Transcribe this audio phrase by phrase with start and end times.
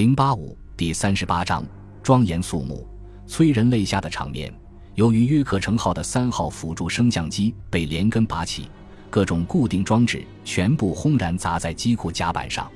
[0.00, 1.62] 零八五第三十八章，
[2.02, 2.88] 庄严肃穆、
[3.26, 4.50] 催人泪下的场面。
[4.94, 8.70] 由于约克城号的三号辅助升降机被连根拔起，
[9.10, 12.66] 各种固定装置全部轰然砸在机库甲板上，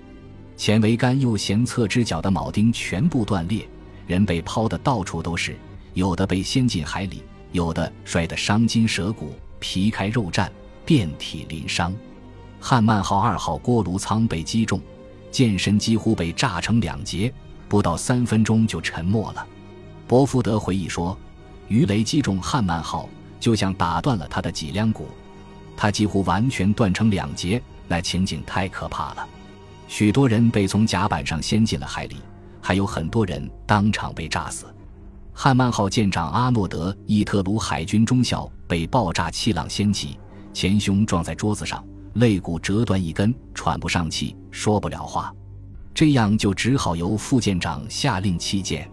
[0.54, 3.66] 前桅杆右舷侧支脚的铆钉全部断裂，
[4.06, 5.56] 人被抛得到处都是，
[5.94, 7.22] 有的被掀进海里，
[7.52, 10.46] 有的摔得伤筋折骨、皮开肉绽、
[10.84, 11.90] 遍体鳞伤。
[12.60, 14.78] 汉曼号二号锅炉舱被击中。
[15.34, 17.34] 舰身几乎被炸成两截，
[17.68, 19.44] 不到三分钟就沉没了。
[20.06, 21.18] 伯福德回忆说
[21.66, 23.08] ：“鱼雷击中汉曼号，
[23.40, 25.08] 就像打断了他的脊梁骨，
[25.76, 29.26] 他几乎完全断成两截，那情景太可怕了。
[29.88, 32.18] 许多人被从甲板上掀进了海里，
[32.60, 34.66] 还有很多人当场被炸死。
[35.32, 40.16] 汉曼号舰长阿诺德·伊特鲁海军中校被爆炸气浪掀起，
[40.52, 45.34] 前胸撞在桌子上。”肋骨折断一根，喘不上气，说不了话，
[45.92, 48.88] 这样就只好由副舰长下令弃舰。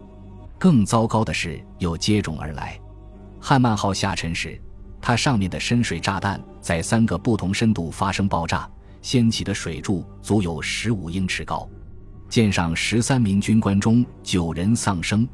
[0.57, 2.79] 更糟糕的是又接踵而来。
[3.40, 4.59] 汉曼号下沉时，
[4.99, 8.70] 它上面的深水炸弹在三个不同深度发生爆炸，
[9.01, 11.68] 掀起的水柱足有十五英尺高。
[12.29, 15.27] 舰上十三名军官中九人丧生，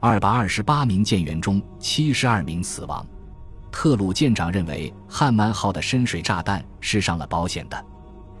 [0.00, 3.04] 二百二十八名舰员中七十二名死亡。
[3.74, 7.84] 特鲁舰长认为汉曼号的深水炸弹是上了保险的。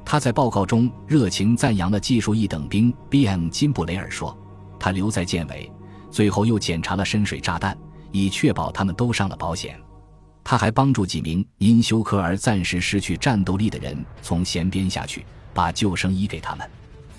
[0.04, 3.48] 他在报告中热情赞扬了技术一等兵 B.M.
[3.48, 4.34] 金布雷尔，说
[4.78, 5.68] 他留在舰尾，
[6.08, 7.76] 最后又检查了深水炸弹，
[8.12, 9.76] 以确保他们都上了保险。
[10.44, 16.64] 他还帮助几名因休克而暂时失去战斗力的人从舷边下去，把救生衣给他们。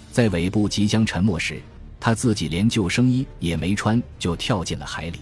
[0.09, 1.61] 在尾部即将沉没时，
[2.00, 5.19] 他自己连救生衣也没穿就跳进了海里。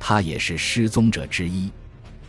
[0.00, 1.70] 他也是失踪者之一。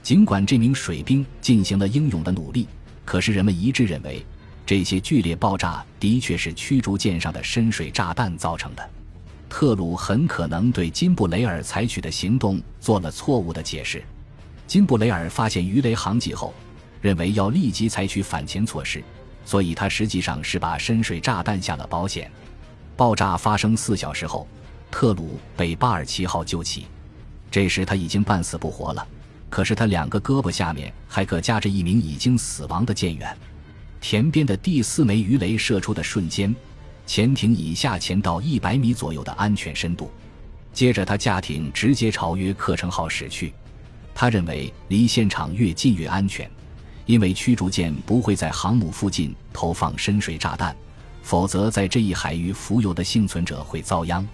[0.06, 2.67] 尽管这名水兵进行了英勇的努力，
[3.03, 4.23] 可是人们一致认为，
[4.64, 8.88] 这些剧烈爆炸的确是驱逐舰上的深水炸弹造成的。
[9.50, 14.03] 特鲁很可能对金布雷尔采取的行动做了错误的解释。
[14.67, 16.53] 金布雷尔发现鱼雷航迹后，
[17.01, 19.03] 认为要立即采取反潜措施，
[19.44, 22.30] 所以他实际上是把深水炸弹下了保险。
[22.96, 24.47] 爆炸发生四小时后，
[24.91, 26.85] 特鲁被巴尔奇号救起，
[27.50, 29.07] 这时他已经半死不活了。
[29.50, 33.38] 可是他两个胳膊下面还可夹着一名已经死亡的舰员。
[34.01, 36.53] 田边的第四枚鱼雷射出的瞬间，
[37.06, 40.11] 潜艇已下潜到一百米左右的安全深度。
[40.73, 43.53] 接着，他驾艇直接朝约克城号驶去。
[44.13, 46.50] 他认为离现场越近越安全，
[47.06, 50.75] 因为驱逐舰不会在航母附近投放深水炸弹，
[51.23, 54.27] 否则在这一海域浮游的幸存者会遭殃。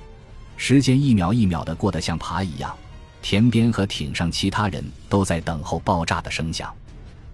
[0.57, 2.75] 时间一秒一秒的过得像爬一样。
[3.21, 6.73] 田边和艇上其他人都在等候爆炸的声响。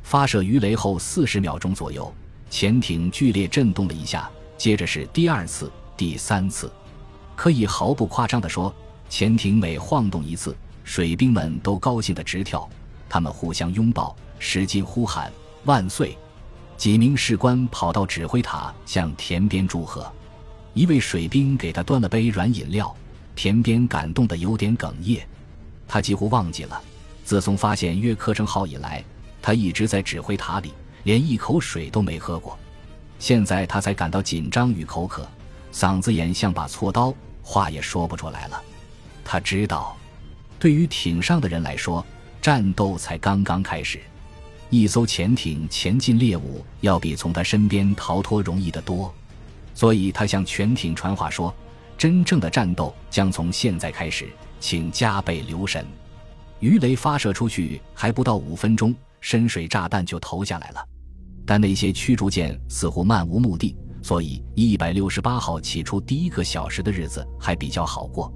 [0.03, 2.13] 发射鱼雷后四十秒钟左右，
[2.49, 6.71] 潜艇剧烈震动了一下，接着是第二次、第三次。
[7.35, 8.73] 可以毫不夸张地说，
[9.09, 12.67] 潜艇每晃动一次，水兵们都高兴得直跳，
[13.09, 15.31] 他们互相拥抱，使劲呼喊
[15.65, 16.17] “万岁”。
[16.77, 20.09] 几名士官跑到指挥塔向田边祝贺，
[20.73, 22.95] 一位水兵给他端了杯软饮料，
[23.35, 25.27] 田边感动得有点哽咽。
[25.87, 26.81] 他几乎忘记了，
[27.23, 29.03] 自从发现约克城号以来，
[29.41, 32.57] 他一直在指挥塔里，连一口水都没喝过。
[33.19, 35.27] 现在他才感到紧张与口渴，
[35.73, 38.61] 嗓子眼像把锉刀，话也说不出来了。
[39.23, 39.97] 他知道，
[40.59, 42.05] 对于艇上的人来说，
[42.41, 43.99] 战斗才刚刚开始。
[44.69, 49.13] 一艘潜艇前进猎物，要比从他身边逃脱容易得多。
[49.73, 51.53] 所以他向全艇传话说
[51.97, 54.27] ：“真正的战斗将从现在开始。”
[54.59, 55.85] 请加倍留神。
[56.59, 58.91] 鱼雷发射出去还不到五分钟，
[59.21, 60.83] 深水炸弹就投下来了。
[61.45, 68.33] 但那些驱逐舰似乎漫无目的，所以一百六十八号起初第一个小时的日子还比较好过。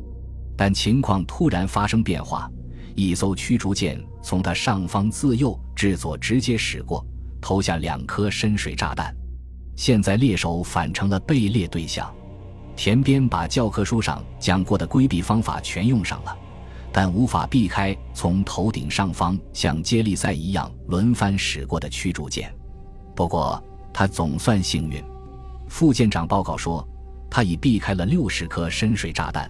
[0.56, 2.48] 但情况突然发生变化，
[2.96, 7.04] 一艘驱逐舰从它上方自右至左直接驶过，
[7.42, 9.12] 投下两颗深水炸弹。
[9.76, 12.14] 现在猎手反成了被猎对象。
[12.84, 16.36] 田边把教科书上讲过的规避方法全用上了，
[16.92, 22.52] 但无法避开从头顶上方像接力赛一样轮番驶过的驱逐舰。
[23.14, 23.64] 不过
[23.94, 25.00] 他总算幸运，
[25.70, 26.84] 副舰长报告说
[27.30, 29.48] 他已避开了六十颗深水炸弹。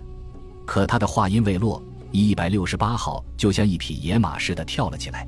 [0.68, 5.26] 可他的话音未落，一百六十八号就像一匹野马似的跳了起来，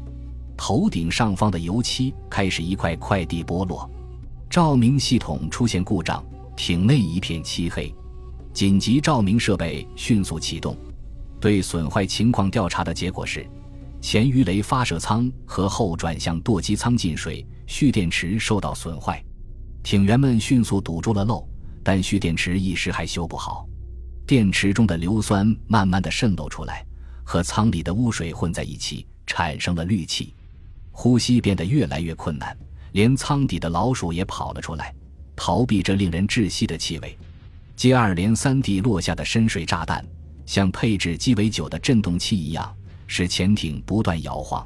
[0.58, 3.90] 头顶上方的油漆开始一块块地剥落，
[4.50, 6.22] 照明系统出现故障。
[6.56, 7.94] 艇内一片漆黑，
[8.54, 10.76] 紧急照明设备迅速启动。
[11.40, 13.46] 对损坏情况调查的结果是，
[14.00, 19.24] 前鱼雷发射舱和后转向舵机舱进水，蓄电池受到损坏。
[19.82, 21.46] 艇员们迅速堵住了漏，
[21.84, 23.68] 但蓄电池一时还修不好。
[24.26, 26.86] 电池中的硫酸慢慢的渗漏出来，
[27.26, 30.34] 和舱里的污水混在一起，产生了氯气，
[30.92, 32.58] 呼吸变得越来越困难，
[32.94, 34.96] 连舱底的老鼠也跑了出来，
[35.36, 37.18] 逃避这令人窒息的气味。
[37.76, 40.06] 接二连三地落下的深水炸弹，
[40.46, 42.74] 像配置鸡尾酒的振动器一样，
[43.08, 44.66] 使潜艇不断摇晃。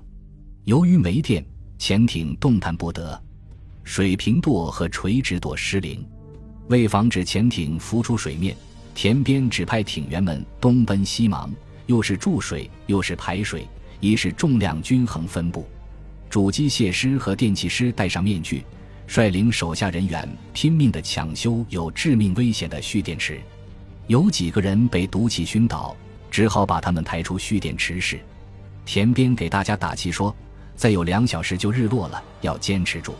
[0.65, 1.45] 由于没电，
[1.77, 3.19] 潜艇动弹不得，
[3.83, 6.05] 水平舵和垂直舵失灵。
[6.67, 8.55] 为防止潜艇浮出水面，
[8.93, 11.49] 田边指派艇员们东奔西忙，
[11.85, 13.65] 又是注水又是排水，
[14.01, 15.65] 以使重量均衡分布。
[16.29, 18.65] 主机械师和电气师戴上面具。
[19.07, 23.41] 率领手下人员拼命地抢修有致命危险的蓄电池，
[24.07, 25.95] 有几个人被毒气熏倒，
[26.29, 28.19] 只好把他们抬出蓄电池室。
[28.85, 30.35] 田边给大家打气说
[30.75, 33.15] ：“再有两小时就日落了，要坚持住。”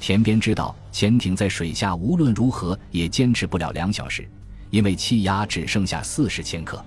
[0.00, 4.28] 田边知道潜艇在水下无论如何也坚持不了两小时，
[4.70, 6.82] 因为气压只剩下四十千克，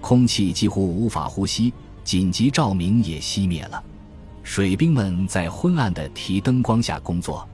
[0.00, 1.72] 空气几乎无法呼吸，
[2.04, 3.82] 紧急照明也熄灭了。
[4.44, 7.48] 水兵们在昏暗的提灯光下工作。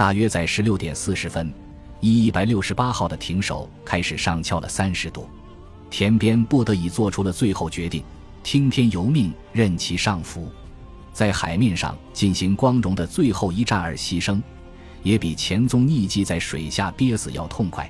[0.00, 1.52] 大约在十六点四十分，
[2.00, 5.28] 一一百六十八号的艇手开始上翘了三十度，
[5.90, 8.02] 田边不得已做出了最后决定，
[8.42, 10.48] 听天由命，任其上浮，
[11.12, 14.40] 在海面上进行光荣的最后一战而牺牲，
[15.02, 17.86] 也比前宗匿迹在水下憋死要痛快。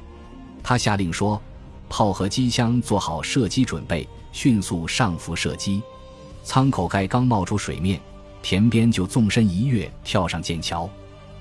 [0.65, 1.41] 他下令说
[1.89, 5.81] ：“炮和机枪做好射击准备，迅速上浮射击。”
[6.43, 8.01] 舱口盖刚冒出水面，
[8.43, 10.91] 田边就纵身一跃，跳上剑桥。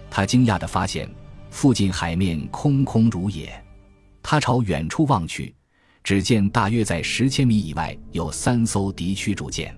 [0.10, 1.10] 他惊讶地发现，
[1.50, 3.52] 附近海面空空如也。
[4.22, 5.54] 他朝远处望去，
[6.04, 9.76] 只见大约在十千米以外有三艘敌驱逐舰，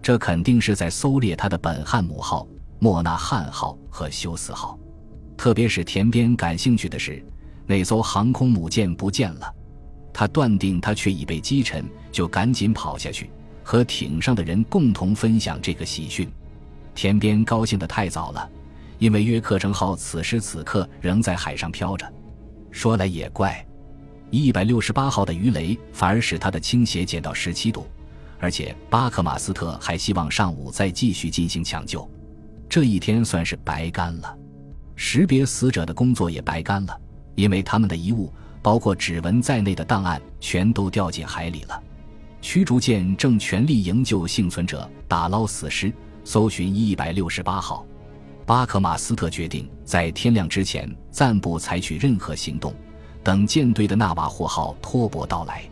[0.00, 2.46] 这肯定是在搜猎他的本汉姆号、
[2.78, 4.78] 莫纳汉号和休斯号。
[5.36, 7.24] 特别是田边感兴趣的是，
[7.66, 9.54] 那艘航空母舰不见了。
[10.14, 13.30] 他断定它却已被击沉，就赶紧跑下去，
[13.64, 16.30] 和艇上的人共同分享这个喜讯。
[16.94, 18.50] 田边高兴得太早了。
[19.02, 22.08] 因为约克城号此时此刻仍在海上飘着，
[22.70, 23.66] 说来也怪，
[24.30, 27.84] 一百六十八号的鱼雷反而使它的倾斜减到十七度，
[28.38, 32.08] 而且巴克马斯特还希望上午再继续进行抢救，
[32.68, 34.38] 这一天算是白干了，
[34.94, 36.96] 识别死者的工作也白干了，
[37.34, 38.32] 因为他们的遗物，
[38.62, 41.82] 包括指纹在内的档案全都掉进海里了。
[42.40, 47.84] 驱逐舰正全力营救幸存者，打捞死尸，搜寻一百六十八号。
[48.44, 52.74] 巴克马斯特决定在天亮之前暂不采取任何行动，
[53.22, 55.62] 等舰队的纳瓦霍号托钵到来。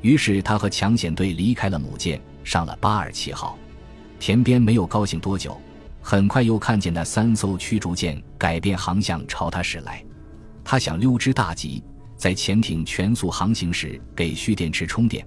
[0.00, 3.58] 于是他和抢险队离开了母舰，上了巴尔奇号。
[4.20, 5.60] 田边没有高兴多久，
[6.00, 10.04] 很快又看见那三艘驱逐舰改变航向朝他驶来。
[10.62, 11.82] 他想溜之大吉，
[12.16, 15.26] 在潜艇全速航行时给蓄电池充电，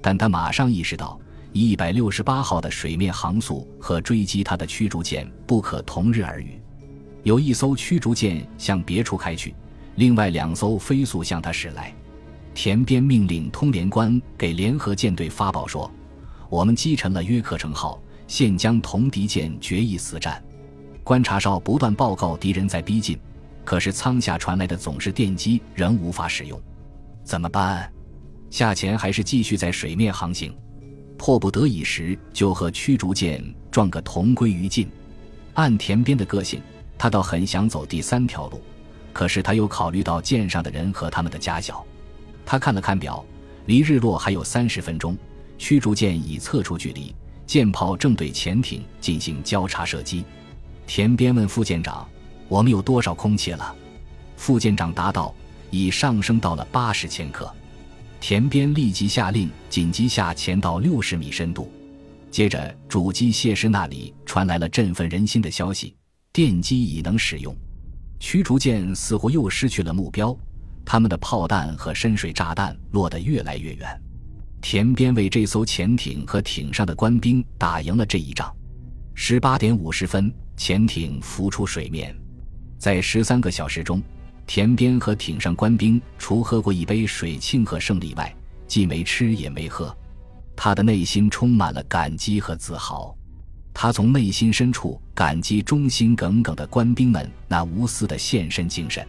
[0.00, 1.18] 但他马上意识到。
[1.52, 6.60] 一百六十八号的水面航速和追击它的驱逐舰不可同日而语。
[7.24, 9.54] 有一艘驱逐舰向别处开去，
[9.96, 11.92] 另外两艘飞速向它驶来。
[12.54, 15.90] 田边命令通联官给联合舰队发报说
[16.50, 20.42] ：“我们击沉了约克城号，现将同敌舰决一死战。”
[21.04, 23.18] 观察哨不断报告敌人在逼近，
[23.64, 26.60] 可是舱下传来的总是电机仍无法使用。
[27.24, 27.90] 怎么办？
[28.50, 30.54] 下潜还是继续在水面航行？
[31.18, 34.88] 迫不得已时，就和驱逐舰撞个同归于尽。
[35.54, 36.62] 按田边的个性，
[36.96, 38.62] 他倒很想走第三条路，
[39.12, 41.84] 可是他又考虑到舰上的人和他们的家小。
[42.46, 43.22] 他看了看表，
[43.66, 45.18] 离日落还有三十分钟，
[45.58, 47.12] 驱逐舰已测出距离，
[47.44, 50.24] 舰炮正对潜艇进行交叉射击。
[50.86, 52.08] 田边问副舰长
[52.48, 53.74] ：“我们有多少空气了？”
[54.38, 55.34] 副舰长答道
[55.70, 57.52] ：“已上升到了八十千克。”
[58.20, 61.70] 田边立即下令紧急下潜到六十米深度，
[62.30, 65.94] 接着主机械师那里传来了振奋人心的消息：
[66.32, 67.56] 电机已能使用。
[68.20, 70.36] 驱逐舰似乎又失去了目标，
[70.84, 74.02] 他们的炮弹和深水炸弹落得越来越远。
[74.60, 78.52] 田边为这艘潜艇和艇上的官兵打赢了这一仗。
[79.14, 82.14] 十八点五十分，潜艇浮出水面，
[82.76, 84.02] 在十三个小时中。
[84.48, 88.34] 田边和艇上官兵除喝过一杯水庆贺胜利外，
[88.66, 89.94] 既没吃也没喝。
[90.56, 93.14] 他的内心充满了感激和自豪。
[93.74, 99.06] 他从内心深处感激忠心耿耿的官兵们那无私的献身精神。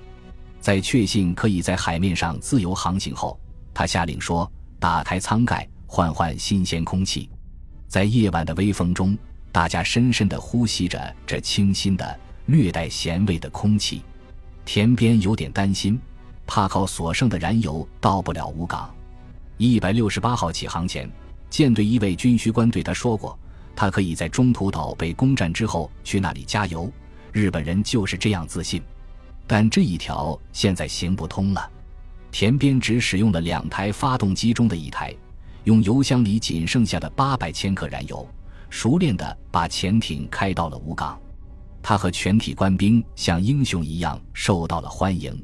[0.59, 3.39] 在确信可以在海面上自由航行后，
[3.73, 7.29] 他下令说：“打开舱盖，换换新鲜空气。”
[7.87, 9.17] 在夜晚的微风中，
[9.53, 14.01] 大家深深地呼吸着这清新的、略带咸味的空气。
[14.71, 15.99] 田边有点担心，
[16.45, 18.87] 怕靠所剩的燃油到不了吴港。
[19.57, 21.09] 一百六十八号起航前，
[21.49, 23.35] 舰队一位军需官对他说过，
[23.75, 26.87] 他可以在中途岛被攻占之后去那里加油。
[27.31, 28.79] 日本人就是这样自信，
[29.47, 31.71] 但这一条现在行不通了。
[32.31, 35.11] 田边只使用了两台发动机中的一台，
[35.63, 38.23] 用油箱里仅剩下的八百千克燃油，
[38.69, 41.19] 熟练地把潜艇开到了武港。
[41.89, 45.35] 他和全体官兵像英雄一样受到了欢迎。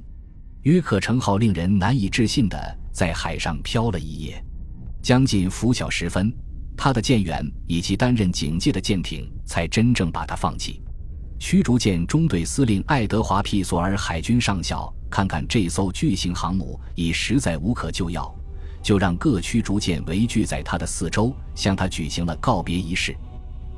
[0.61, 2.55] 约克城号令人难以置信地
[2.93, 4.45] 在海上漂了一夜，
[5.01, 6.31] 将近拂晓时分，
[6.77, 10.83] 他的舰员以及担任警戒的舰艇才真正把他放弃。
[11.39, 18.31] 驱逐舰中队司令爱德华 ·P· 索尔海军上校看看这艘巨型航母已实在无可救药，
[18.83, 23.17] 就让各驱逐舰围聚在他的四周，向他举行了告别仪式。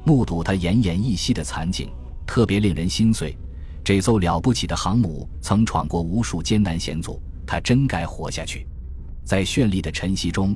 [0.04, 1.90] 目睹他奄奄一息的惨景，
[2.28, 3.36] 特别令人心碎。
[3.84, 8.68] 这艘了不起的航母曾闯过无数艰难险阻，它真该活下去。
[9.24, 10.54] 在绚丽的晨曦中，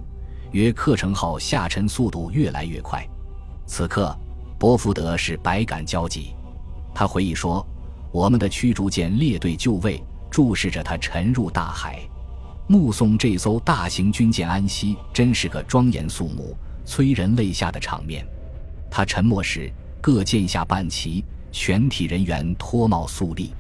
[0.52, 3.08] 约克城号下沉速度越来越快。
[3.66, 4.14] 此刻，
[4.60, 6.36] 伯福德是百感交集。
[6.94, 7.66] 他回忆说
[8.12, 12.00] ：“我们的驱逐舰列队就位，注视着它沉入大海，
[12.68, 16.54] 目送这艘大型军舰安息，真是个庄严肃穆、
[16.86, 18.28] 催人泪下的场面。”
[18.92, 23.54] 他沉默时，各舰下半旗，全体人员脱帽肃立。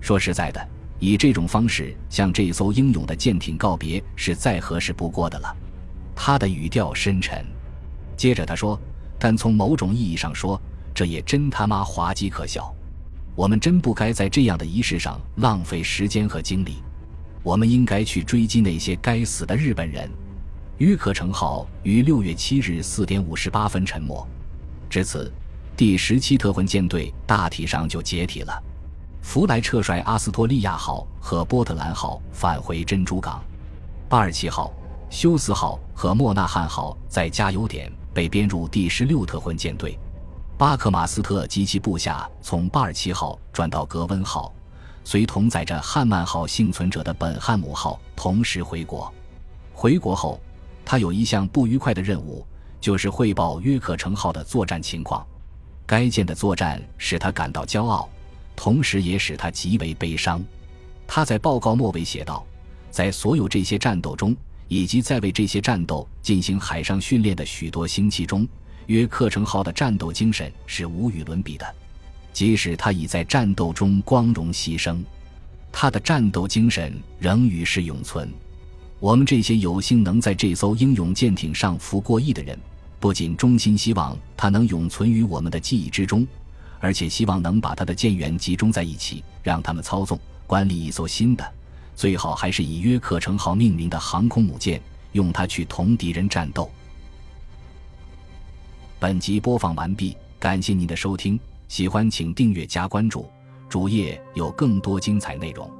[0.00, 5.56] 说实在的，以这种方式向这艘英勇的舰艇告别，是再合适不过的了。
[6.14, 7.44] 他的语调深沉。
[8.16, 8.80] 接着他说
[9.18, 10.60] ：“但从某种意义上说。”
[10.96, 12.74] 这也真他妈滑稽可笑，
[13.34, 16.76] 我们真不该在这样的仪式上浪费时间和精力。
[17.42, 20.10] 我们应该去追击那些该死的日本人。
[20.78, 24.26] 约克城号于六月七日四点五十八分沉没，
[24.88, 25.30] 至此，
[25.76, 28.62] 第十七特混舰队大体上就解体了。
[29.20, 33.44] 福莱撤率阿斯托利亚号和波特兰号返回珍珠港，
[34.08, 34.72] 巴尔奇号、
[35.10, 39.98] 休斯号和莫纳汉号在加油点被编入第十六特混舰队。
[40.56, 44.50] 巴克马斯特及其部下从巴尔奇号转到格温号，
[45.04, 49.12] 随同载着汉曼号幸存者的本汉姆号同时回国。
[49.74, 50.40] 回国后，
[50.86, 52.46] 他有一项不愉快的任务，
[52.80, 55.26] 就是汇报约克城号的作战情况。
[55.86, 58.08] 该舰的作战使他感到骄傲，
[58.56, 60.44] 同时也使他极为悲伤。
[61.06, 62.44] 他在报告末尾写道
[62.90, 68.46] ：“在所有这些战斗中，以及在为这些战斗进行海上训练的许多星期中。”
[68.86, 71.66] 约克城号的战斗精神是无与伦比的，
[72.32, 75.02] 即使他已在战斗中光荣牺牲，
[75.72, 78.32] 他的战斗精神仍与世永存。
[79.00, 82.56] 我们这些有幸能在这艘英勇舰艇上服过役的人，
[82.98, 86.26] 不仅衷心希望他能永存于我们的记忆之中，
[86.80, 91.52] 而且希望能把他的舰员集中在一起，让他们操纵管理一艘新的，
[91.94, 94.80] 最好还是以约克城号命名的航空母舰，
[95.12, 96.70] 用它去同敌人战斗。
[98.98, 101.38] 本集播放完毕，感谢您的收听，
[101.68, 103.28] 喜欢请订阅加关注，
[103.68, 105.70] 主页有更多精彩内容。